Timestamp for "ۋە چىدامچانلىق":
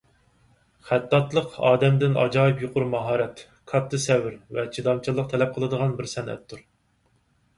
4.57-5.31